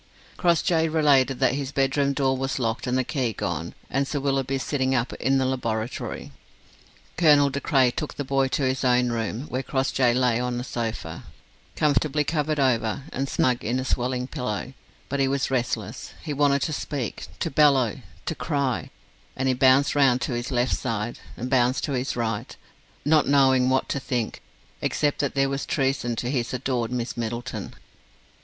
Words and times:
Crossjay 0.35 0.87
related 0.89 1.39
that 1.39 1.53
his 1.53 1.71
bedroom 1.71 2.11
door 2.13 2.35
was 2.35 2.57
locked 2.57 2.87
and 2.87 2.97
the 2.97 3.03
key 3.03 3.33
gone, 3.33 3.75
and 3.87 4.07
Sir 4.07 4.19
Willoughby 4.19 4.57
sitting 4.57 4.95
up 4.95 5.13
in 5.13 5.37
the 5.37 5.45
laboratory. 5.45 6.31
Colonel 7.19 7.51
De 7.51 7.61
Craye 7.61 7.91
took 7.91 8.15
the 8.15 8.23
boy 8.23 8.47
to 8.47 8.63
his 8.63 8.83
own 8.83 9.11
room, 9.11 9.41
where 9.41 9.61
Crossjay 9.61 10.15
lay 10.15 10.39
on 10.39 10.59
a 10.59 10.63
sofa, 10.63 11.25
comfortably 11.75 12.23
covered 12.23 12.59
over 12.59 13.03
and 13.13 13.29
snug 13.29 13.63
in 13.63 13.79
a 13.79 13.85
swelling 13.85 14.25
pillow; 14.25 14.73
but 15.07 15.19
he 15.19 15.27
was 15.27 15.51
restless; 15.51 16.13
he 16.23 16.33
wanted 16.33 16.63
to 16.63 16.73
speak, 16.73 17.27
to 17.39 17.51
bellow, 17.51 17.97
to 18.25 18.33
cry; 18.33 18.89
and 19.35 19.47
he 19.47 19.53
bounced 19.53 19.93
round 19.93 20.19
to 20.21 20.33
his 20.33 20.49
left 20.49 20.75
side, 20.75 21.19
and 21.37 21.47
bounced 21.47 21.83
to 21.83 21.91
his 21.91 22.15
right, 22.15 22.57
not 23.05 23.27
knowing 23.27 23.69
what 23.69 23.87
to 23.87 23.99
think, 23.99 24.41
except 24.81 25.19
that 25.19 25.35
there 25.35 25.47
was 25.47 25.63
treason 25.63 26.15
to 26.15 26.31
his 26.31 26.55
adored 26.55 26.91
Miss 26.91 27.15
Middleton. 27.15 27.75